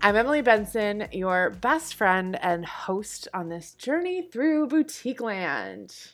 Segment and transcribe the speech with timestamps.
[0.00, 6.12] I'm Emily Benson, your best friend and host on this journey through Boutique Land.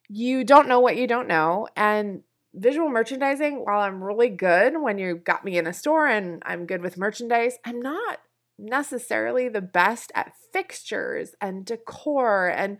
[0.07, 1.67] You don't know what you don't know.
[1.75, 2.23] And
[2.57, 6.65] visual merchandising, while I'm really good when you got me in a store and I'm
[6.65, 8.19] good with merchandise, I'm not
[8.59, 12.77] necessarily the best at fixtures and decor and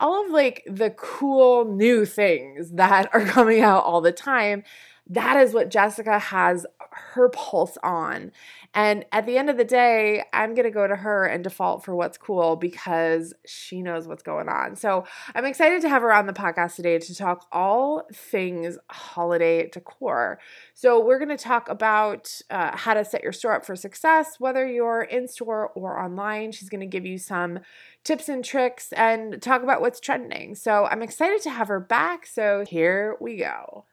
[0.00, 4.64] all of like the cool new things that are coming out all the time.
[5.10, 8.30] That is what Jessica has her pulse on.
[8.72, 11.84] And at the end of the day, I'm going to go to her and default
[11.84, 14.76] for what's cool because she knows what's going on.
[14.76, 15.04] So
[15.34, 20.38] I'm excited to have her on the podcast today to talk all things holiday decor.
[20.74, 24.36] So we're going to talk about uh, how to set your store up for success,
[24.38, 26.52] whether you're in store or online.
[26.52, 27.58] She's going to give you some
[28.04, 30.54] tips and tricks and talk about what's trending.
[30.54, 32.26] So I'm excited to have her back.
[32.26, 33.86] So here we go.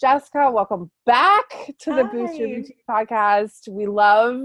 [0.00, 2.02] Jessica, welcome back to Hi.
[2.02, 3.68] the Boost Your Boutique podcast.
[3.68, 4.44] We love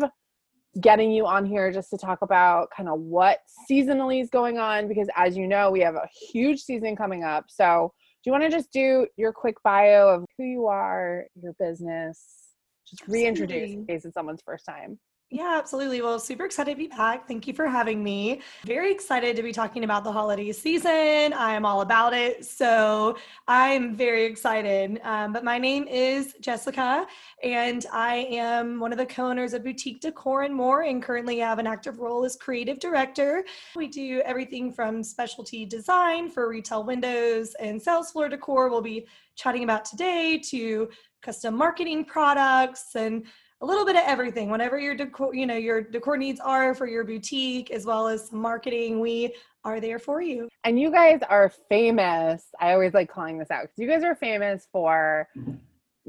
[0.79, 3.39] getting you on here just to talk about kind of what
[3.69, 7.45] seasonally is going on because as you know, we have a huge season coming up.
[7.47, 7.91] So,
[8.23, 12.53] do you want to just do your quick bio of who you are, your business,
[12.87, 14.99] just reintroduce in case it's someone's first time?
[15.31, 16.01] Yeah, absolutely.
[16.01, 17.27] Well, super excited to be back.
[17.27, 18.41] Thank you for having me.
[18.65, 21.33] Very excited to be talking about the holiday season.
[21.33, 22.43] I am all about it.
[22.45, 23.15] So
[23.47, 24.99] I'm very excited.
[25.03, 27.05] Um, but my name is Jessica,
[27.43, 31.37] and I am one of the co owners of Boutique Decor and More, and currently
[31.37, 33.45] have an active role as creative director.
[33.75, 39.05] We do everything from specialty design for retail windows and sales floor decor, we'll be
[39.35, 40.89] chatting about today, to
[41.21, 43.25] custom marketing products and
[43.61, 44.49] a little bit of everything.
[44.49, 48.31] Whatever your decor you know your decor needs are for your boutique as well as
[48.31, 50.47] marketing we are there for you.
[50.63, 52.45] And you guys are famous.
[52.59, 55.27] I always like calling this out because you guys are famous for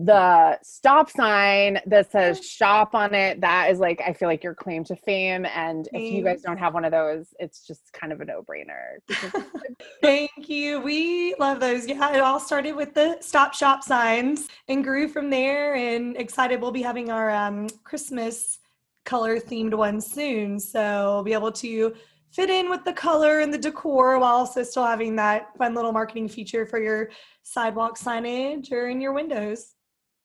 [0.05, 4.55] the stop sign that says shop on it that is like i feel like your
[4.55, 8.13] claim to fame and if you guys don't have one of those it's just kind
[8.13, 8.99] of a no-brainer.
[10.03, 10.81] Thank you.
[10.81, 11.87] We love those.
[11.87, 16.61] Yeah it all started with the stop shop signs and grew from there and excited
[16.61, 18.59] we'll be having our um, christmas
[19.05, 20.59] color themed one soon.
[20.59, 21.95] So we'll be able to
[22.33, 25.93] fit in with the color and the decor while also still having that fun little
[25.93, 27.11] marketing feature for your
[27.43, 29.75] sidewalk signage or in your windows.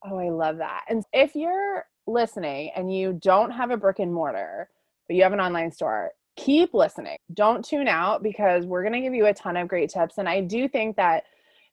[0.08, 0.84] Oh, I love that.
[0.88, 4.68] And if you're listening and you don't have a brick and mortar,
[5.08, 7.16] but you have an online store, keep listening.
[7.34, 10.18] Don't tune out because we're going to give you a ton of great tips.
[10.18, 11.24] And I do think that,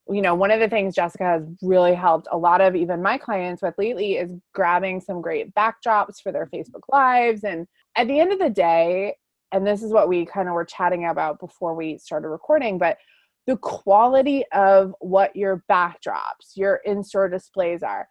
[0.10, 3.18] you know, one of the things Jessica has really helped a lot of even my
[3.18, 7.44] clients with lately is grabbing some great backdrops for their Facebook Lives.
[7.44, 9.16] And at the end of the day,
[9.52, 12.98] and this is what we kind of were chatting about before we started recording, but
[13.46, 18.08] the quality of what your backdrops, your in store displays are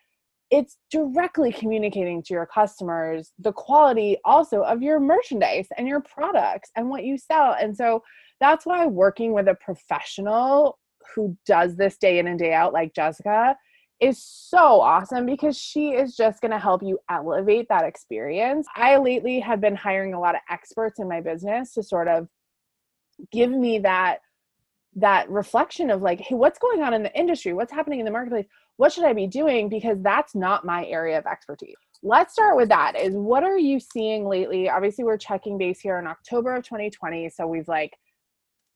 [0.52, 6.70] it's directly communicating to your customers the quality also of your merchandise and your products
[6.76, 7.56] and what you sell.
[7.58, 8.02] And so
[8.38, 10.78] that's why working with a professional
[11.16, 13.56] who does this day in and day out, like Jessica,
[13.98, 18.66] is so awesome because she is just going to help you elevate that experience.
[18.76, 22.28] I lately have been hiring a lot of experts in my business to sort of
[23.30, 24.18] give me that
[24.96, 28.10] that reflection of like hey what's going on in the industry what's happening in the
[28.10, 28.44] marketplace
[28.82, 29.68] what should I be doing?
[29.68, 31.76] Because that's not my area of expertise.
[32.02, 34.68] Let's start with that is what are you seeing lately?
[34.68, 37.30] Obviously, we're checking base here in October of 2020.
[37.30, 37.96] So we've like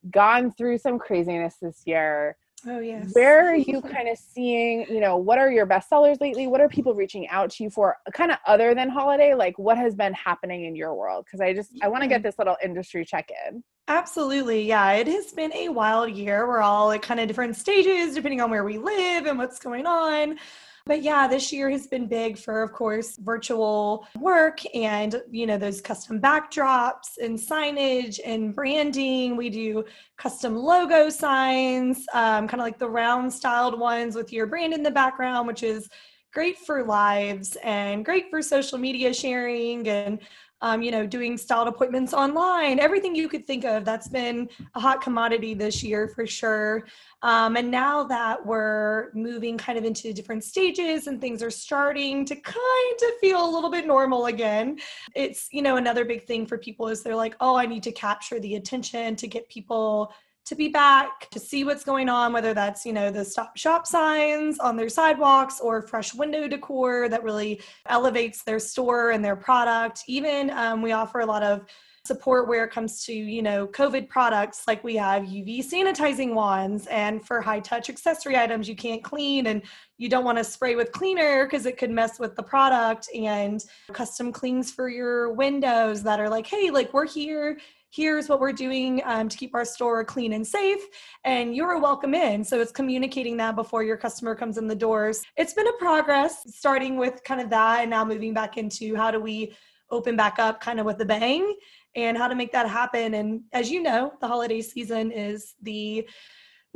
[0.08, 2.36] gone through some craziness this year.
[2.68, 3.10] Oh yes.
[3.12, 6.48] Where are you kind of seeing, you know, what are your best sellers lately?
[6.48, 9.34] What are people reaching out to you for kind of other than holiday?
[9.34, 11.24] Like what has been happening in your world?
[11.24, 13.62] Because I just I want to get this little industry check-in.
[13.88, 14.62] Absolutely.
[14.62, 14.92] Yeah.
[14.94, 16.48] It has been a wild year.
[16.48, 19.86] We're all at kind of different stages depending on where we live and what's going
[19.86, 20.38] on.
[20.86, 25.58] But yeah, this year has been big for, of course, virtual work and, you know,
[25.58, 29.36] those custom backdrops and signage and branding.
[29.36, 29.84] We do
[30.16, 34.84] custom logo signs, um, kind of like the round styled ones with your brand in
[34.84, 35.88] the background, which is
[36.32, 40.20] great for lives and great for social media sharing and
[40.62, 43.84] um, you know, doing styled appointments online, everything you could think of.
[43.84, 46.86] That's been a hot commodity this year for sure.
[47.22, 52.24] Um, and now that we're moving kind of into different stages and things are starting
[52.24, 54.78] to kind of feel a little bit normal again,
[55.14, 57.92] it's, you know, another big thing for people is they're like, oh, I need to
[57.92, 60.12] capture the attention to get people
[60.46, 63.86] to be back to see what's going on whether that's you know the stop shop
[63.86, 69.36] signs on their sidewalks or fresh window decor that really elevates their store and their
[69.36, 70.02] product.
[70.06, 71.66] Even um, we offer a lot of
[72.04, 76.86] support where it comes to you know covid products like we have uv sanitizing wands.
[76.86, 79.62] And for high touch accessory items you can't clean and
[79.98, 83.08] you don't want to spray with cleaner because it could mess with the product.
[83.14, 87.58] And custom cleans for your windows that are like hey like we're here
[87.90, 90.80] here's what we're doing um, to keep our store clean and safe
[91.24, 92.44] and you're welcome in.
[92.44, 95.22] So it's communicating that before your customer comes in the doors.
[95.36, 99.10] It's been a progress starting with kind of that and now moving back into how
[99.10, 99.54] do we
[99.90, 101.56] open back up kind of with a bang
[101.94, 103.14] and how to make that happen.
[103.14, 106.08] And as you know the holiday season is the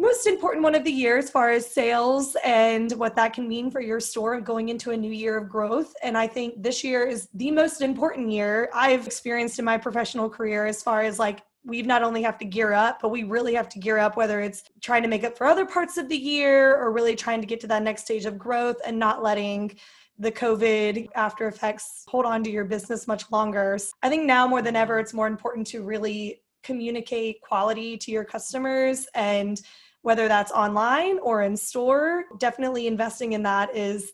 [0.00, 3.70] most important one of the year as far as sales and what that can mean
[3.70, 5.94] for your store going into a new year of growth.
[6.02, 10.30] And I think this year is the most important year I've experienced in my professional
[10.30, 13.52] career as far as like we not only have to gear up, but we really
[13.54, 16.16] have to gear up, whether it's trying to make up for other parts of the
[16.16, 19.76] year or really trying to get to that next stage of growth and not letting
[20.18, 23.76] the COVID after effects hold on to your business much longer.
[24.02, 28.24] I think now more than ever, it's more important to really communicate quality to your
[28.24, 29.60] customers and
[30.02, 34.12] whether that's online or in store definitely investing in that is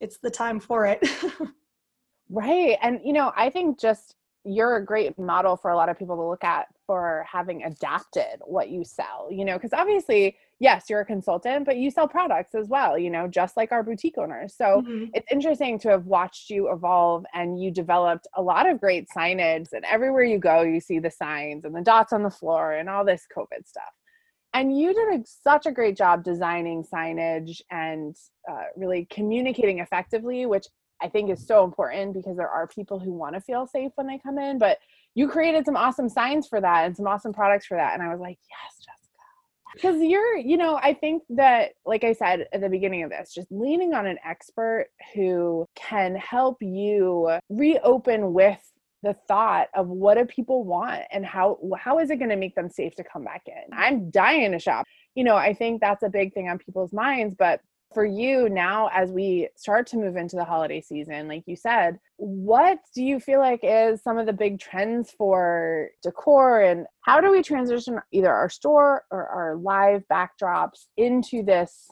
[0.00, 1.02] it's the time for it.
[2.30, 4.14] Right and you know i think just
[4.46, 8.40] you're a great model for a lot of people to look at for having adapted
[8.44, 12.54] what you sell you know because obviously yes you're a consultant but you sell products
[12.54, 14.54] as well you know just like our boutique owners.
[14.56, 15.06] So mm-hmm.
[15.12, 19.72] it's interesting to have watched you evolve and you developed a lot of great signage
[19.72, 22.88] and everywhere you go you see the signs and the dots on the floor and
[22.88, 23.92] all this covid stuff
[24.54, 28.16] and you did a, such a great job designing signage and
[28.50, 30.66] uh, really communicating effectively which
[31.02, 34.06] i think is so important because there are people who want to feel safe when
[34.06, 34.78] they come in but
[35.14, 37.94] you created some awesome signs for that and some awesome products for that.
[37.94, 39.00] And i was like yes jessica.
[39.74, 43.32] Because you're you know i think that like i said at the beginning of this
[43.34, 48.60] just leaning on an expert who can help you reopen with
[49.04, 52.54] the thought of what do people want and how how is it going to make
[52.54, 53.72] them safe to come back in?
[53.72, 54.86] I'm dying to shop.
[55.14, 57.60] You know i think that's a big thing on people's minds but
[57.92, 62.00] for you now as we start to move into the holiday season like you said
[62.16, 66.60] what do you feel like is some of the big trends for decor?
[66.60, 71.90] And how do we transition either our store or our live backdrops into this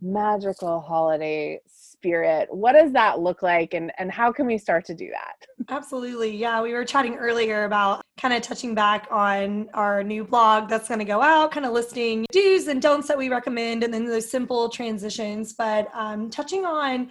[0.00, 2.48] magical holiday spirit.
[2.50, 5.46] What does that look like and, and how can we start to do that?
[5.68, 6.34] Absolutely.
[6.34, 10.88] Yeah, we were chatting earlier about kind of touching back on our new blog that's
[10.88, 14.06] going to go out, kind of listing do's and don'ts that we recommend and then
[14.06, 15.52] those simple transitions.
[15.52, 17.10] But um, touching on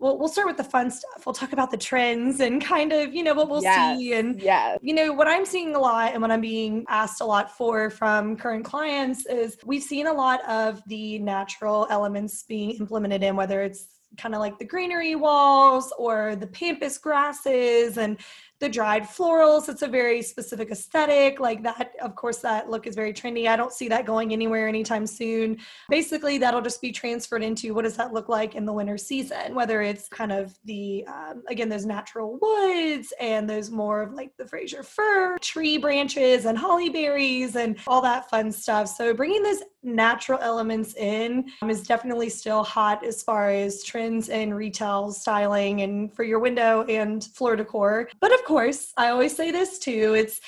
[0.00, 1.24] we'll, we'll start with the fun stuff.
[1.24, 4.14] We'll talk about the trends and kind of, you know, what we'll yes, see.
[4.14, 7.24] And, yeah, you know, what I'm seeing a lot and what I'm being asked a
[7.24, 12.72] lot for from current clients is we've seen a lot of the natural elements being
[12.72, 18.18] implemented in, whether it's kind of like the greenery walls or the pampas grasses and
[18.60, 19.68] the dried florals.
[19.68, 21.40] It's a very specific aesthetic.
[21.40, 23.48] Like that, of course, that look is very trendy.
[23.48, 25.58] I don't see that going anywhere anytime soon.
[25.88, 29.54] Basically, that'll just be transferred into what does that look like in the winter season,
[29.54, 34.32] whether it's kind of the, um, again, those natural woods and those more of like
[34.38, 38.88] the Fraser fir, tree branches and holly berries and all that fun stuff.
[38.88, 44.28] So bringing those natural elements in um, is definitely still hot as far as trends
[44.28, 48.08] in retail styling and for your window and floor decor.
[48.20, 50.14] But of course, I always say this too.
[50.14, 50.40] It's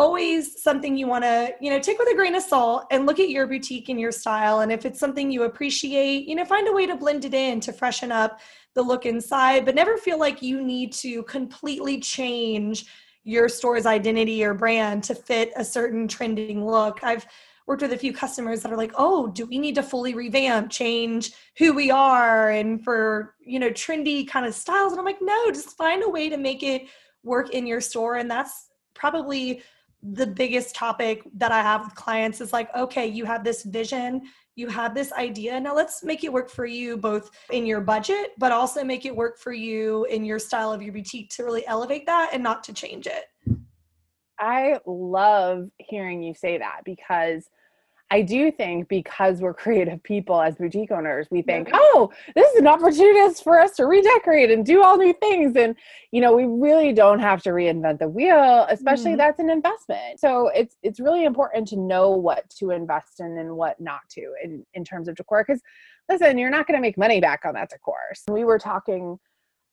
[0.00, 3.20] always something you want to, you know, take with a grain of salt and look
[3.20, 4.60] at your boutique and your style.
[4.60, 7.60] And if it's something you appreciate, you know, find a way to blend it in
[7.60, 8.40] to freshen up
[8.74, 12.86] the look inside, but never feel like you need to completely change
[13.24, 17.00] your store's identity or brand to fit a certain trending look.
[17.02, 17.26] I've
[17.70, 20.68] worked with a few customers that are like, oh, do we need to fully revamp,
[20.72, 24.90] change who we are and for, you know, trendy kind of styles?
[24.90, 26.88] And I'm like, no, just find a way to make it
[27.22, 28.16] work in your store.
[28.16, 29.62] And that's probably
[30.02, 34.22] the biggest topic that I have with clients is like, okay, you have this vision,
[34.56, 35.60] you have this idea.
[35.60, 39.14] Now let's make it work for you both in your budget, but also make it
[39.14, 42.64] work for you in your style of your boutique to really elevate that and not
[42.64, 43.26] to change it.
[44.40, 47.48] I love hearing you say that because
[48.12, 51.78] I do think because we're creative people as boutique owners, we think, yeah.
[51.78, 55.54] oh, this is an opportunity for us to redecorate and do all new things.
[55.56, 55.76] And,
[56.10, 59.18] you know, we really don't have to reinvent the wheel, especially mm-hmm.
[59.18, 60.18] that's an investment.
[60.18, 64.34] So it's it's really important to know what to invest in and what not to
[64.42, 65.44] in, in terms of decor.
[65.46, 65.62] Because
[66.08, 67.94] listen, you're not going to make money back on that decor.
[68.14, 69.18] So we were talking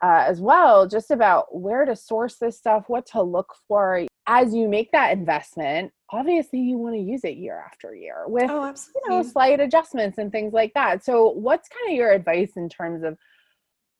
[0.03, 4.53] uh, as well just about where to source this stuff, what to look for as
[4.53, 8.65] you make that investment obviously you want to use it year after year with oh,
[8.67, 11.03] you know slight adjustments and things like that.
[11.03, 13.17] So what's kind of your advice in terms of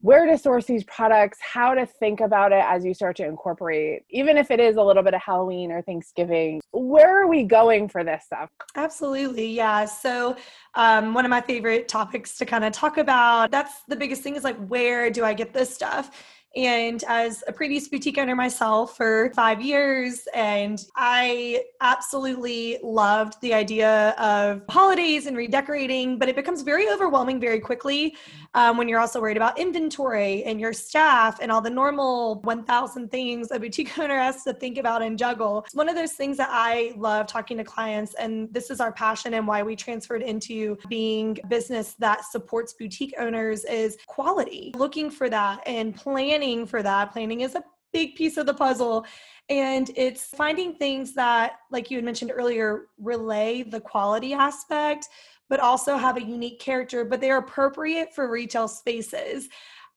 [0.01, 4.03] where to source these products how to think about it as you start to incorporate
[4.11, 7.89] even if it is a little bit of halloween or thanksgiving where are we going
[7.89, 8.47] for this stuff?
[8.75, 9.85] Absolutely yeah.
[9.85, 10.37] So
[10.75, 14.35] um, one of my favorite topics to kind of talk about that's the biggest thing
[14.35, 16.11] is like where do i get this stuff
[16.57, 23.53] and as a previous boutique owner myself for five years, and I absolutely loved the
[23.53, 28.15] idea of holidays and redecorating, but it becomes very overwhelming very quickly
[28.55, 33.11] um, when you're also worried about inventory and your staff and all the normal 1,000
[33.11, 35.63] things a boutique owner has to think about and juggle.
[35.63, 38.91] It's one of those things that I love talking to clients, and this is our
[38.91, 45.11] passion and why we transferred into being business that supports boutique owners is quality, looking
[45.11, 47.11] for that and planning planning for that.
[47.11, 47.63] Planning is a
[47.93, 49.05] big piece of the puzzle.
[49.49, 55.07] And it's finding things that, like you had mentioned earlier, relay the quality aspect,
[55.49, 59.47] but also have a unique character, but they're appropriate for retail spaces.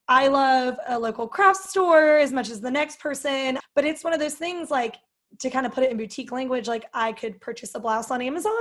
[0.09, 4.12] I love a local craft store as much as the next person, but it's one
[4.12, 4.97] of those things like
[5.38, 8.21] to kind of put it in boutique language, like I could purchase a blouse on
[8.21, 8.52] Amazon,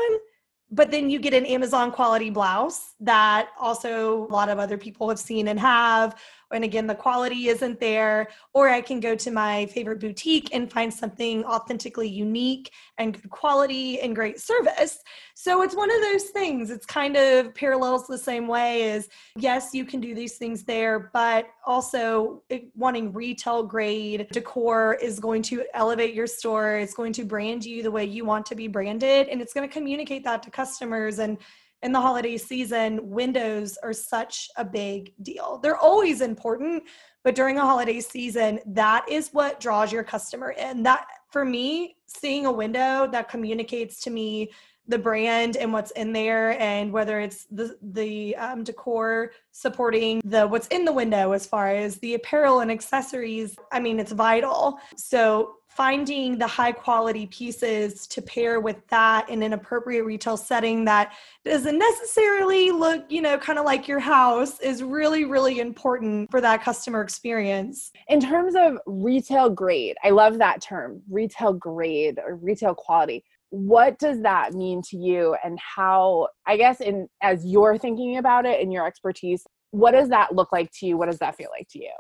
[0.72, 5.10] but then you get an Amazon quality blouse that also a lot of other people
[5.10, 6.20] have seen and have.
[6.52, 8.28] And again the quality isn't there.
[8.54, 13.30] Or i can go to my favorite boutique and find something authentically unique and good
[13.30, 15.00] quality and great service.
[15.36, 16.70] So it's one of those things.
[16.70, 21.12] It's kind of parallels the same way as yes you can do these things there
[21.14, 22.44] but also
[22.76, 26.78] wanting retail grade decor is going to elevate your store.
[26.78, 29.68] It's going to brand you the way you want to be branded and it's going
[29.68, 31.38] to communicate that to customers and
[31.84, 35.58] in the holiday season, windows are such a big deal.
[35.64, 36.84] They're always important,
[37.24, 40.84] but during a holiday season, that is what draws your customer in.
[40.84, 44.52] That for me, seeing a window that communicates to me
[44.90, 50.46] the brand and what's in there and whether it's the the um, decor supporting the
[50.48, 54.80] what's in the window as far as the apparel and accessories i mean it's vital
[54.98, 60.84] so finding the high quality pieces to pair with that in an appropriate retail setting
[60.84, 61.14] that
[61.46, 66.42] doesn't necessarily look, you know, kind of like your house is really, really important for
[66.42, 67.92] that customer experience.
[68.10, 73.24] In terms of retail grade, I love that term, retail grade or retail quality.
[73.50, 75.36] What does that mean to you?
[75.44, 80.10] And how i guess in as you're thinking about it and your expertise what does
[80.10, 80.98] that look like to you?
[80.98, 81.94] What does that feel like to you?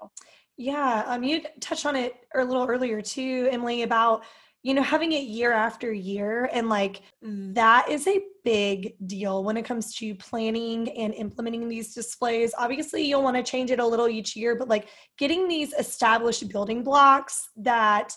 [0.57, 4.23] Yeah um you touched on it a little earlier too emily about
[4.61, 9.55] you know having it year after year and like that is a big deal when
[9.55, 12.53] it comes to planning and implementing these displays.
[12.57, 16.49] Obviously you'll want to change it a little each year but like getting these established
[16.49, 18.13] building blocks that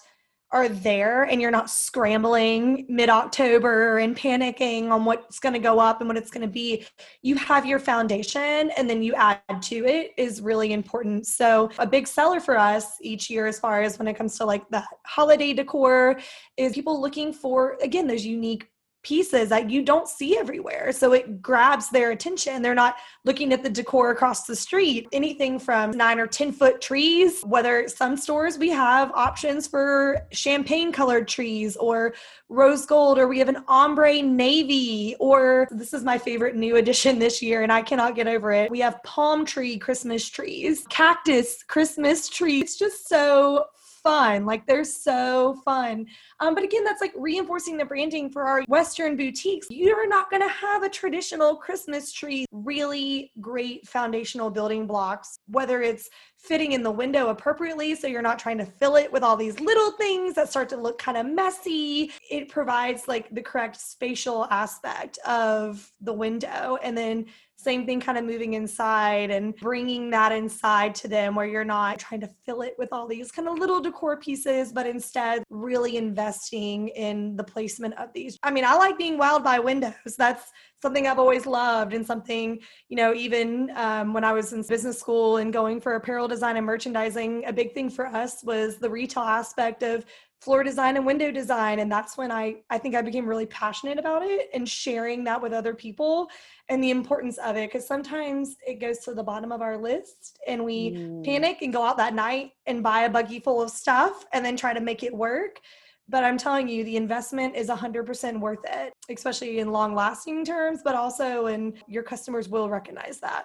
[0.53, 5.79] are there and you're not scrambling mid October and panicking on what's going to go
[5.79, 6.87] up and what it's going to be.
[7.23, 11.27] You have your foundation and then you add to it is really important.
[11.27, 14.45] So, a big seller for us each year, as far as when it comes to
[14.45, 16.21] like the holiday decor,
[16.57, 18.69] is people looking for, again, those unique
[19.03, 20.93] pieces that you don't see everywhere.
[20.93, 22.63] So it grabs their attention.
[22.63, 25.09] They're not looking at the decor across the street.
[25.13, 30.93] Anything from nine or 10 foot trees, whether some stores we have options for champagne
[30.93, 32.15] colored trees or
[32.49, 37.19] rose gold, or we have an ombre navy, or this is my favorite new addition
[37.19, 38.71] this year, and I cannot get over it.
[38.71, 42.63] We have palm tree Christmas trees, cactus Christmas trees.
[42.63, 43.67] It's just so
[44.03, 44.45] fun.
[44.47, 46.07] Like they're so fun.
[46.41, 49.67] Um, but again, that's like reinforcing the branding for our Western boutiques.
[49.71, 55.83] You're not going to have a traditional Christmas tree, really great foundational building blocks, whether
[55.83, 56.09] it's
[56.43, 59.61] fitting in the window appropriately so you're not trying to fill it with all these
[59.61, 62.11] little things that start to look kind of messy.
[62.31, 66.79] It provides like the correct spatial aspect of the window.
[66.83, 67.27] And then
[67.63, 71.99] same thing kind of moving inside and bringing that inside to them where you're not
[71.99, 75.97] trying to fill it with all these kind of little decor pieces but instead really
[75.97, 78.39] investing in the placement of these.
[78.43, 79.93] I mean i like being wowed by windows.
[80.19, 80.51] That's
[80.83, 84.99] something i've always loved and something you know even um, when i was in business
[84.99, 88.91] school and going for apparel design and merchandising a big thing for us was the
[88.91, 90.05] retail aspect of
[90.43, 93.97] floor design and window design and that's when i i think i became really passionate
[93.97, 96.29] about it and sharing that with other people
[96.69, 100.41] and the importance of it because sometimes it goes to the bottom of our list
[100.49, 101.25] and we mm.
[101.25, 104.57] panic and go out that night and buy a buggy full of stuff and then
[104.57, 105.61] try to make it work
[106.09, 110.81] but i'm telling you the investment is 100% worth it especially in long lasting terms
[110.83, 113.45] but also and your customers will recognize that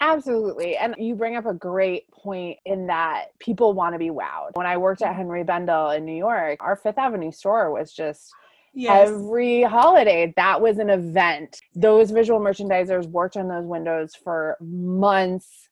[0.00, 0.76] Absolutely.
[0.76, 4.50] And you bring up a great point in that people want to be wowed.
[4.54, 5.22] When I worked at mm-hmm.
[5.22, 8.30] Henri Bendel in New York, our Fifth Avenue store was just
[8.74, 9.08] yes.
[9.08, 10.32] every holiday.
[10.36, 11.60] That was an event.
[11.74, 15.68] Those visual merchandisers worked on those windows for months,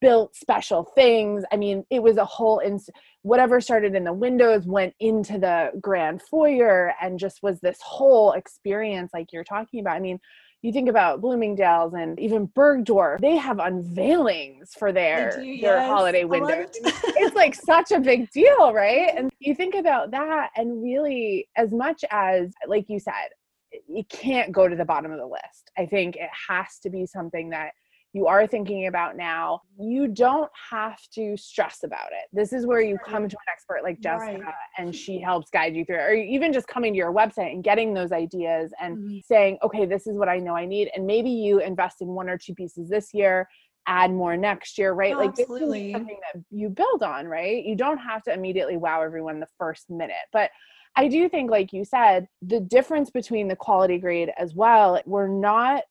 [0.00, 1.44] built special things.
[1.52, 2.88] I mean, it was a whole ins-
[3.22, 8.32] whatever started in the windows went into the grand foyer and just was this whole
[8.32, 9.96] experience like you're talking about.
[9.96, 10.18] I mean,
[10.66, 15.88] you think about Bloomingdale's and even Bergdorf, they have unveilings for their, do, their yes.
[15.88, 16.70] holiday windows.
[17.18, 19.10] It's like such a big deal, right?
[19.16, 23.30] And you think about that, and really, as much as, like you said,
[23.70, 25.70] it can't go to the bottom of the list.
[25.78, 27.72] I think it has to be something that
[28.16, 32.28] you are thinking about now, you don't have to stress about it.
[32.32, 34.54] This is where you come to an expert like Jessica right.
[34.78, 36.00] and she helps guide you through it.
[36.00, 39.18] Or even just coming to your website and getting those ideas and mm-hmm.
[39.22, 40.90] saying, okay, this is what I know I need.
[40.96, 43.46] And maybe you invest in one or two pieces this year
[43.86, 45.14] add more next year, right?
[45.14, 45.78] Oh, like absolutely.
[45.78, 47.62] this is something that you build on, right?
[47.64, 50.16] You don't have to immediately wow everyone the first minute.
[50.32, 50.50] But
[50.96, 55.28] I do think, like you said, the difference between the quality grade as well, we're
[55.28, 55.84] not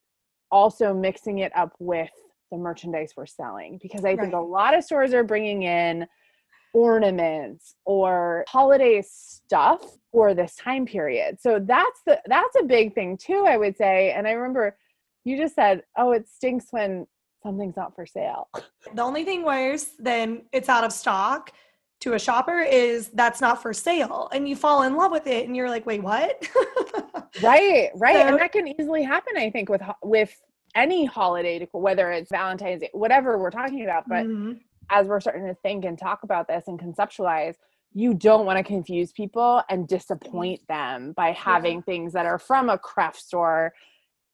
[0.52, 2.10] also mixing it up with
[2.52, 4.20] the merchandise we're selling because I right.
[4.20, 6.08] think a lot of stores are bringing in
[6.74, 9.82] ornaments or holiday stuff
[10.12, 11.40] for this time period.
[11.40, 14.12] So that's the that's a big thing too, I would say.
[14.12, 14.78] And I remember
[15.24, 17.08] you just said, "Oh, it stinks when
[17.42, 18.50] something's not for sale."
[18.94, 21.52] The only thing worse than it's out of stock
[22.06, 25.48] to a shopper is that's not for sale and you fall in love with it
[25.48, 26.48] and you're like wait what
[27.42, 30.40] right right so, and that can easily happen i think with with
[30.76, 34.54] any holiday whether it's valentine's day whatever we're talking about but mm-hmm.
[34.92, 37.56] as we're starting to think and talk about this and conceptualize
[37.92, 41.86] you don't want to confuse people and disappoint them by having yeah.
[41.86, 43.74] things that are from a craft store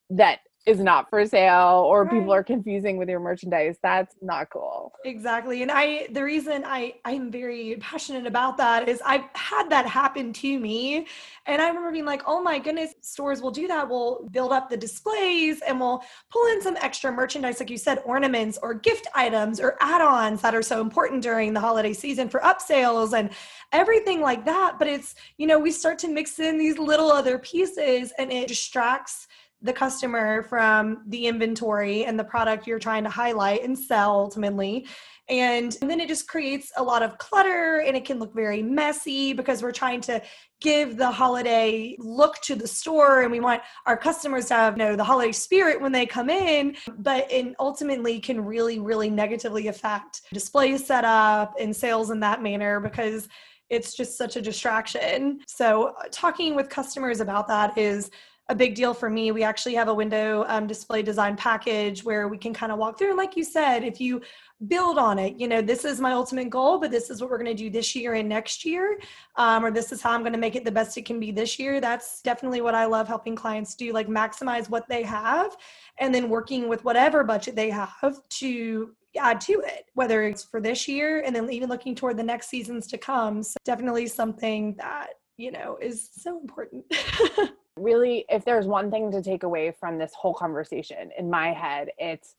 [0.10, 2.12] that is not for sale or right.
[2.12, 4.93] people are confusing with your merchandise that's not cool.
[5.06, 9.86] Exactly and i the reason i i'm very passionate about that is i've had that
[9.88, 11.08] happen to me
[11.47, 13.89] and i remember being like oh my goodness stores will do that.
[13.89, 18.02] We'll build up the displays and we'll pull in some extra merchandise like you said
[18.06, 22.39] ornaments or gift items or add-ons that are so important during the holiday season for
[22.41, 23.32] upsales and
[23.71, 24.78] everything like that.
[24.80, 28.47] But it's you know we start to mix in these little other pieces and it
[28.47, 29.28] distracts
[29.62, 34.88] the customer from the inventory and the product you're trying to highlight and sell ultimately.
[35.30, 38.62] And, and then it just creates a lot of clutter and it can look very
[38.62, 40.21] messy because we're trying to
[40.60, 44.84] give the holiday look to the store and we want our customers to have you
[44.84, 49.69] know the holiday spirit when they come in but it ultimately can really really negatively
[49.69, 53.28] affect display setup and sales in that manner because
[53.71, 55.39] it's just such a distraction.
[55.47, 58.12] So uh, talking with customers about that is
[58.52, 59.32] a big deal for me.
[59.32, 62.98] We actually have a window um, display design package where we can kind of walk
[62.98, 63.08] through.
[63.08, 64.22] And like you said, if you
[64.68, 67.38] build on it, you know, this is my ultimate goal, but this is what we're
[67.38, 69.00] going to do this year and next year,
[69.38, 71.32] um, or this is how I'm going to make it the best it can be
[71.32, 71.80] this year.
[71.80, 75.56] That's definitely what I love helping clients do, like maximize what they have
[76.00, 80.60] and then working with whatever budget they have to add to it, whether it's for
[80.60, 83.44] this year and then even looking toward the next seasons to come.
[83.44, 86.84] So definitely something that, you know, is so important.
[87.77, 91.89] really, if there's one thing to take away from this whole conversation in my head,
[91.97, 92.36] it's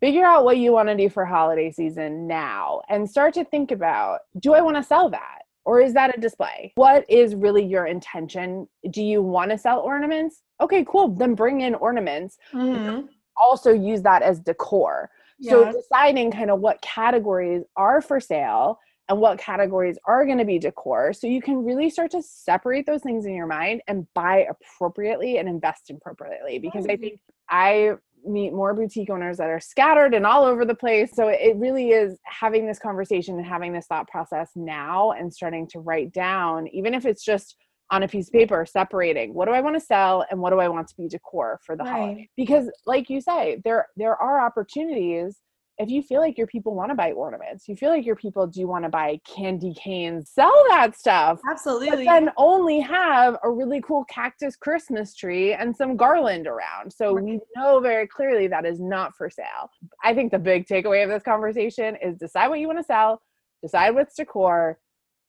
[0.00, 3.70] figure out what you want to do for holiday season now and start to think
[3.70, 5.42] about do I want to sell that?
[5.64, 6.72] Or is that a display?
[6.76, 8.68] What is really your intention?
[8.90, 10.42] Do you want to sell ornaments?
[10.60, 11.08] Okay, cool.
[11.08, 12.38] Then bring in ornaments.
[12.52, 13.06] Mm-hmm.
[13.36, 15.10] Also use that as decor.
[15.40, 15.52] Yes.
[15.52, 20.44] So deciding kind of what categories are for sale and what categories are going to
[20.44, 21.12] be decor.
[21.12, 25.38] So you can really start to separate those things in your mind and buy appropriately
[25.38, 27.92] and invest appropriately because i think i
[28.26, 31.14] meet more boutique owners that are scattered and all over the place.
[31.14, 35.68] So it really is having this conversation and having this thought process now and starting
[35.68, 37.56] to write down even if it's just
[37.90, 40.58] on a piece of paper separating what do i want to sell and what do
[40.58, 41.92] i want to be decor for the right.
[41.92, 45.40] holiday because like you say there there are opportunities
[45.78, 48.46] if you feel like your people want to buy ornaments, you feel like your people
[48.46, 51.38] do want to buy candy canes, sell that stuff.
[51.50, 51.90] Absolutely.
[51.90, 56.92] But then only have a really cool cactus Christmas tree and some garland around.
[56.92, 57.24] So right.
[57.24, 59.70] we know very clearly that is not for sale.
[60.02, 63.20] I think the big takeaway of this conversation is decide what you want to sell,
[63.62, 64.78] decide what's decor,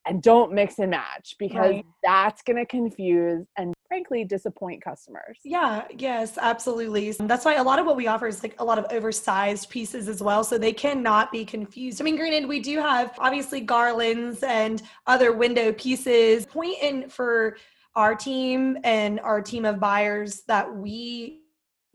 [0.08, 1.86] and don't mix and match because right.
[2.04, 5.40] that's going to confuse and frankly disappoint customers.
[5.44, 7.12] Yeah, yes, absolutely.
[7.12, 10.08] That's why a lot of what we offer is like a lot of oversized pieces
[10.08, 12.02] as well so they cannot be confused.
[12.02, 16.46] I mean, granted, we do have obviously garlands and other window pieces.
[16.46, 17.58] Point in for
[17.96, 21.42] our team and our team of buyers that we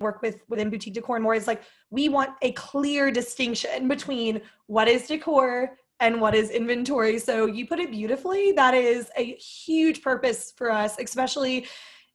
[0.01, 4.41] work with within boutique decor and more is like we want a clear distinction between
[4.67, 7.19] what is decor and what is inventory.
[7.21, 8.51] So you put it beautifully.
[8.53, 11.67] That is a huge purpose for us, especially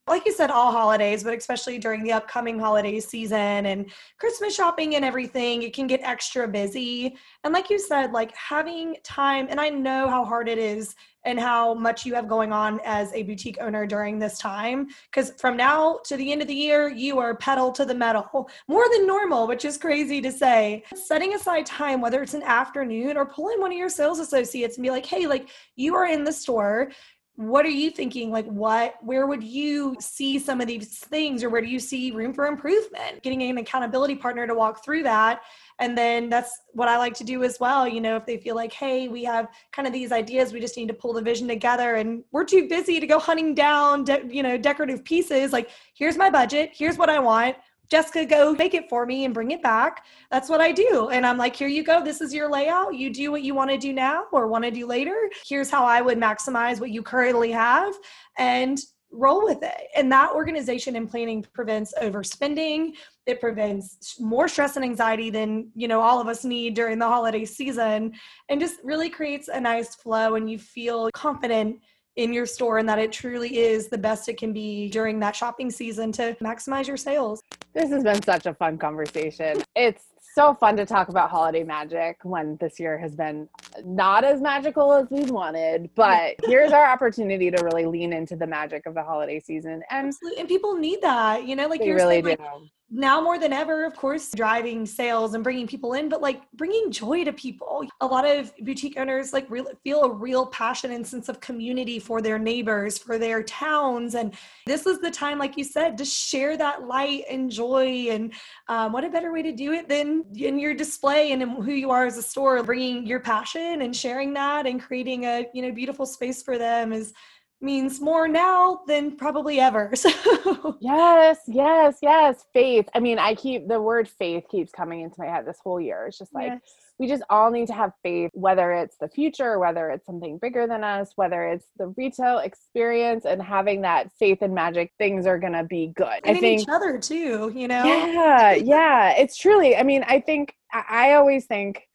[0.08, 4.94] like you said, all holidays, but especially during the upcoming holiday season and Christmas shopping
[4.94, 7.16] and everything, it can get extra busy.
[7.44, 10.94] And like you said, like having time, and I know how hard it is
[11.24, 14.88] and how much you have going on as a boutique owner during this time.
[15.10, 18.48] Because from now to the end of the year, you are pedal to the metal
[18.68, 20.84] more than normal, which is crazy to say.
[20.94, 24.82] Setting aside time, whether it's an afternoon or pulling one of your sales associates and
[24.84, 26.90] be like, hey, like you are in the store
[27.38, 28.32] what are you thinking?
[28.32, 32.10] Like what where would you see some of these things or where do you see
[32.10, 33.22] room for improvement?
[33.22, 35.42] Getting an accountability partner to walk through that.
[35.78, 38.54] And then that's what i like to do as well you know if they feel
[38.54, 41.48] like hey we have kind of these ideas we just need to pull the vision
[41.48, 45.70] together and we're too busy to go hunting down de- you know decorative pieces like
[45.94, 47.56] here's my budget here's what i want
[47.90, 50.04] Jessica, go make it for me and bring it back.
[50.30, 51.08] That's what I do.
[51.10, 52.04] And I'm like, here you go.
[52.04, 52.94] This is your layout.
[52.94, 55.16] You do what you want to do now or want to do later.
[55.46, 57.94] Here's how I would maximize what you currently have
[58.36, 58.78] and
[59.10, 59.88] roll with it.
[59.96, 62.92] And that organization and planning prevents overspending.
[63.26, 67.08] It prevents more stress and anxiety than, you know, all of us need during the
[67.08, 68.12] holiday season
[68.50, 71.80] and just really creates a nice flow and you feel confident
[72.18, 75.36] in your store and that it truly is the best it can be during that
[75.36, 77.40] shopping season to maximize your sales.
[77.74, 79.62] This has been such a fun conversation.
[79.76, 80.02] It's
[80.34, 83.48] so fun to talk about holiday magic when this year has been
[83.84, 88.48] not as magical as we wanted, but here's our opportunity to really lean into the
[88.48, 89.80] magic of the holiday season.
[89.88, 90.40] And, Absolutely.
[90.40, 93.84] and people need that, you know, like you're really saying, like, now more than ever,
[93.84, 97.84] of course, driving sales and bringing people in, but like bringing joy to people.
[98.00, 101.98] A lot of boutique owners like really feel a real passion and sense of community
[101.98, 104.14] for their neighbors, for their towns.
[104.14, 108.06] And this is the time, like you said, to share that light and joy.
[108.08, 108.32] And
[108.68, 111.72] um, what a better way to do it than in your display and in who
[111.72, 115.60] you are as a store, bringing your passion and sharing that and creating a, you
[115.60, 117.12] know, beautiful space for them is
[117.60, 119.92] means more now than probably ever.
[119.98, 122.44] So yes, yes, yes.
[122.52, 122.88] Faith.
[122.94, 126.06] I mean, I keep the word faith keeps coming into my head this whole year.
[126.06, 126.60] It's just like yes.
[126.98, 130.66] we just all need to have faith, whether it's the future, whether it's something bigger
[130.66, 135.38] than us, whether it's the retail experience and having that faith and magic, things are
[135.38, 136.20] gonna be good.
[136.24, 137.84] And I think each other too, you know?
[137.84, 139.14] Yeah, yeah.
[139.18, 141.87] It's truly, I mean, I think I always think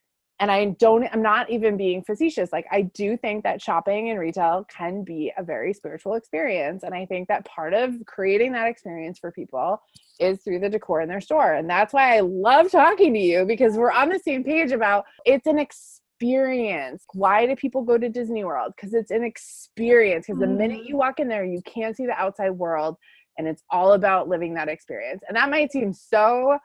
[0.43, 2.51] and I don't, I'm not even being facetious.
[2.51, 6.84] Like, I do think that shopping and retail can be a very spiritual experience.
[6.84, 9.82] And I think that part of creating that experience for people
[10.19, 11.53] is through the decor in their store.
[11.53, 15.06] And that's why I love talking to you because we're on the same page about
[15.25, 17.06] it's an experience.
[17.13, 18.73] Why do people go to Disney World?
[18.75, 20.25] Because it's an experience.
[20.27, 20.88] Because the minute Mm-hmm.
[20.89, 22.97] you walk in there, you can't see the outside world.
[23.38, 25.23] And it's all about living that experience.
[25.25, 26.58] And that might seem so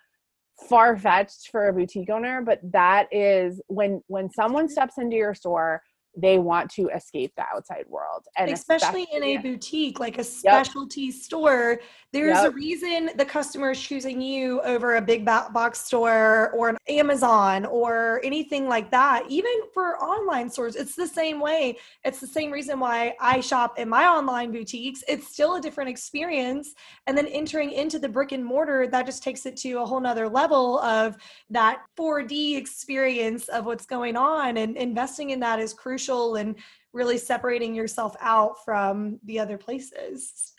[0.69, 5.35] far fetched for a boutique owner, but that is when when someone steps into your
[5.35, 5.83] store,
[6.17, 10.65] they want to escape the outside world, and especially, in a boutique like a Yep.
[10.65, 11.81] specialty store
[12.13, 16.77] there's a reason the customer is choosing you over a big box store or an
[16.89, 22.27] amazon or anything like that even for online stores it's the same way it's the
[22.27, 26.75] same reason why i shop in my online boutiques it's still a different experience
[27.07, 30.01] and then entering into the brick and mortar that just takes it to a whole
[30.01, 31.17] nother level of
[31.51, 35.98] that 4d experience of what's going on and investing in that is crucial
[36.37, 36.57] and
[36.93, 40.53] really separating yourself out from the other places.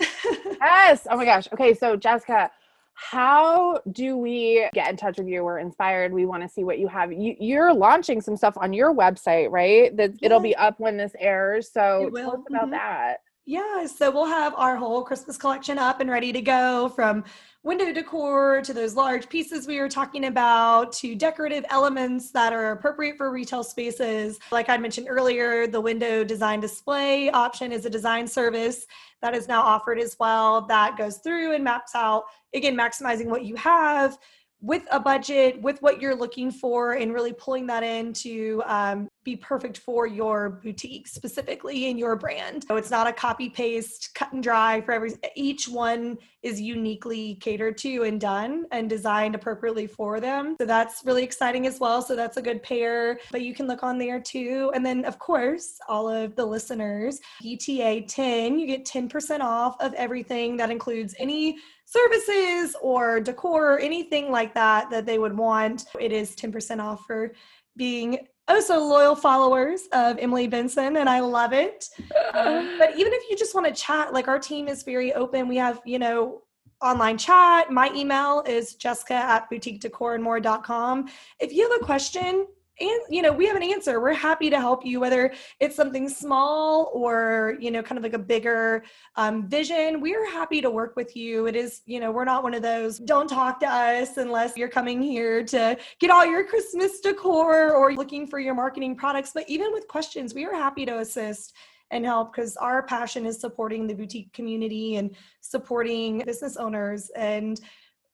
[0.62, 1.08] yes.
[1.10, 1.48] Oh my gosh.
[1.54, 2.52] Okay, so Jessica,
[2.94, 5.44] how do we get in touch with you?
[5.44, 6.14] We're inspired.
[6.14, 7.12] We want to see what you have.
[7.12, 9.96] You, you're launching some stuff on your website, right?
[9.96, 11.72] That it'll be up when this airs.
[11.72, 12.72] So tell us about Mhm.
[12.72, 13.18] that.
[13.46, 17.24] yeah, so we'll have our whole Christmas collection up and ready to go from
[17.64, 22.72] window decor to those large pieces we were talking about to decorative elements that are
[22.72, 24.40] appropriate for retail spaces.
[24.50, 28.86] Like I mentioned earlier, the window design display option is a design service
[29.22, 33.44] that is now offered as well that goes through and maps out, again, maximizing what
[33.44, 34.18] you have
[34.62, 39.08] with a budget, with what you're looking for, and really pulling that in to um,
[39.24, 42.66] be perfect for your boutique, specifically in your brand.
[42.68, 45.14] So it's not a copy paste, cut and dry for every.
[45.36, 50.56] Each one is uniquely catered to and done and designed appropriately for them.
[50.60, 52.02] So that's really exciting as well.
[52.02, 53.20] So that's a good pair.
[53.32, 54.72] But you can look on there too.
[54.74, 59.94] And then, of course, all of the listeners, ETA 10, you get 10% off of
[59.94, 61.58] everything that includes any
[61.90, 65.86] services or decor or anything like that that they would want.
[66.00, 67.34] It is 10% off for
[67.78, 71.90] being oh so loyal followers of Emily Benson, and I love it.
[72.34, 75.48] Um, but even if you just want to chat, like our team is very open.
[75.48, 76.44] We have, you know,
[76.82, 77.72] online chat.
[77.72, 81.10] My email is jessica at boutiquedecorandmore.com.
[81.40, 82.48] If you have a question,
[82.80, 84.00] and you know we have an answer.
[84.00, 88.14] We're happy to help you whether it's something small or you know kind of like
[88.14, 88.84] a bigger
[89.16, 90.02] um, vision.
[90.02, 91.48] We're happy to work with you.
[91.48, 94.70] It is you know we're not one of those don't talk to us unless you're
[94.70, 99.32] coming here to get all your christmas decor or looking for your marketing products.
[99.34, 101.54] But even with questions we are happy to assist
[101.92, 107.10] and help because our passion is supporting the boutique community and supporting business owners.
[107.16, 107.60] And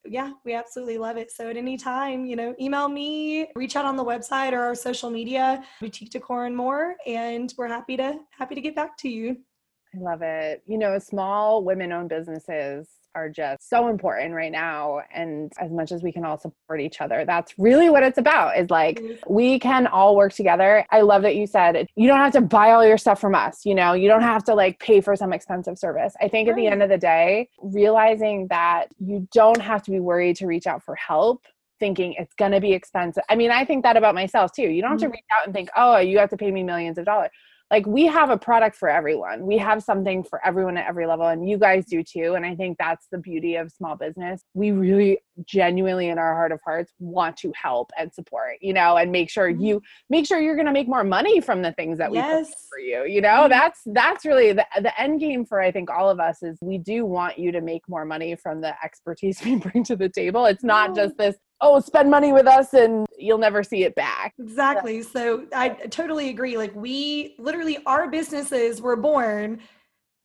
[0.08, 1.32] yeah, we absolutely love it.
[1.32, 4.76] So at any time, you know, email me, reach out on the website or our
[4.76, 9.10] social media, boutique decor and more, and we're happy to happy to get back to
[9.10, 9.38] you.
[9.96, 10.63] I love it.
[10.68, 15.01] You know, small women owned businesses are just so important right now.
[15.13, 18.58] And as much as we can all support each other, that's really what it's about
[18.58, 20.86] is like we can all work together.
[20.91, 23.65] I love that you said you don't have to buy all your stuff from us.
[23.65, 26.13] You know, you don't have to like pay for some expensive service.
[26.21, 29.99] I think at the end of the day, realizing that you don't have to be
[29.99, 31.45] worried to reach out for help.
[31.80, 33.23] Thinking it's going to be expensive.
[33.30, 34.63] I mean, I think that about myself too.
[34.63, 35.12] You don't have to Mhm.
[35.12, 37.32] reach out and think, oh, you have to pay me millions of dollars
[37.71, 39.45] like we have a product for everyone.
[39.45, 42.56] We have something for everyone at every level and you guys do too and i
[42.56, 44.41] think that's the beauty of small business.
[44.54, 48.95] We really genuinely in our heart of hearts want to help and support you know
[48.97, 51.97] and make sure you make sure you're going to make more money from the things
[51.97, 52.54] that we Yes.
[52.69, 53.43] for you you know?
[53.45, 53.49] Mhm.
[53.49, 56.78] that's that's really the, the end game for i think all of us is we
[56.78, 60.45] do want you to make more money from the expertise we bring to the table.
[60.45, 64.34] It's not just this oh spend money with us and you'll never see it back
[64.39, 65.02] Exactly.
[65.02, 66.58] So I totally agree.
[66.58, 69.60] Like we literally our businesses were born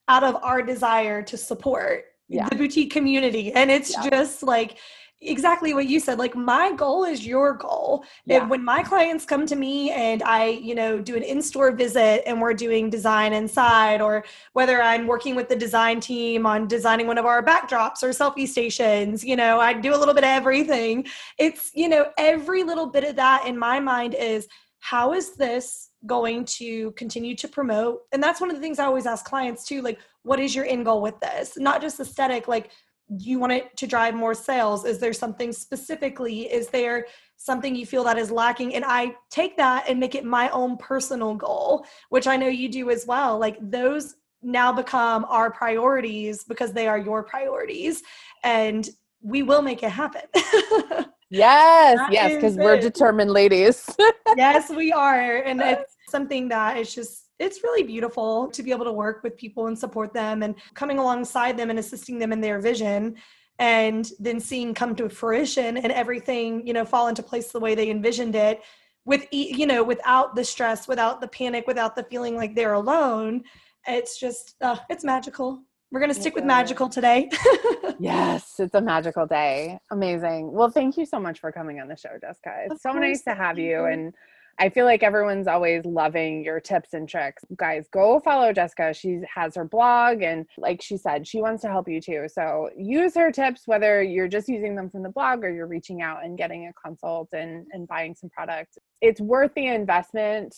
[0.09, 2.49] out of our desire to support Yeah.
[2.49, 3.53] the boutique community.
[3.53, 4.11] And it's Yeah.
[4.11, 4.79] just like
[5.23, 6.19] exactly what you said.
[6.19, 8.05] Like my goal is your goal.
[8.25, 8.41] Yeah.
[8.41, 12.23] And when my clients come to me and I, you know, do an in-store visit
[12.27, 17.07] and we're doing design inside, or whether I'm working with the design team on designing
[17.07, 20.31] one of our backdrops or selfie stations, you know, I do a little bit of
[20.31, 21.07] everything.
[21.39, 25.91] It's, you know, every little bit of that in my mind is how is this
[26.07, 28.01] going to continue to promote?
[28.13, 30.65] And that's one of the things I always ask clients too, like, what is your
[30.65, 31.59] end goal with this?
[31.59, 32.71] Not just aesthetic, like
[33.19, 37.85] you want it to drive more sales is there something specifically is there something you
[37.85, 41.85] feel that is lacking and i take that and make it my own personal goal
[42.11, 46.87] which i know you do as well like those now become our priorities because they
[46.87, 48.03] are your priorities
[48.45, 48.91] and
[49.23, 50.23] we will make it happen
[51.31, 53.89] Yes, That yes, because we're determined ladies.
[54.37, 55.37] yes, we are.
[55.37, 59.37] And it's something that it's just, it's really beautiful to be able to work with
[59.37, 63.17] people and support them and coming alongside them and assisting them in their vision
[63.59, 67.75] and then seeing come to fruition and everything, you know, fall into place the way
[67.75, 68.63] they envisioned it
[69.05, 73.43] with, you know, without the stress, without the panic, without the feeling like they're alone.
[73.87, 75.63] It's just, uh, it's magical.
[75.91, 77.29] We're going to stick with magical today.
[77.99, 79.79] yes, it's a magical day.
[79.91, 80.53] Amazing.
[80.53, 82.55] Well, thank you so much for coming on the show, Jessica.
[82.65, 83.71] It's Of so nice to have you.
[83.71, 83.85] you.
[83.87, 84.15] And
[84.61, 87.43] I feel like everyone's always loving your tips and tricks.
[87.57, 88.93] Guys, go follow Jessica.
[88.93, 92.27] She has her blog, and like she said, she wants to help you too.
[92.31, 96.03] So use her tips, whether you're just using them from the blog or you're reaching
[96.03, 98.77] out and getting a consult and, and buying some product.
[99.01, 100.55] It's worth the investment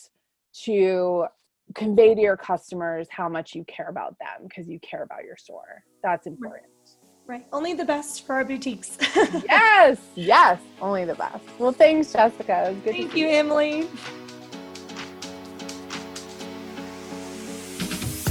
[0.64, 1.26] to
[1.76, 5.36] convey to your customers how much you care about them because you care about your
[5.36, 5.84] store.
[6.02, 6.71] That's important.
[7.26, 7.46] Right.
[7.52, 8.98] Only the best for our boutiques.
[9.16, 11.44] yes, yes, only the best.
[11.58, 12.66] Well, thanks, Jessica.
[12.66, 13.88] It was good to Thank see you, Emily.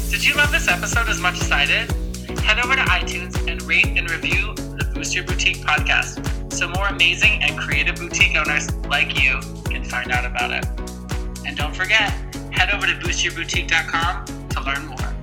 [0.10, 1.92] Did you love this episode as much as I did?
[2.40, 6.88] Head over to iTunes and rate and review the Boost Your Boutique podcast so more
[6.88, 10.66] amazing and creative boutique owners like you can find out about it.
[11.48, 12.12] And don't forget,
[12.54, 15.21] head over to boostyourboutique.com to learn more.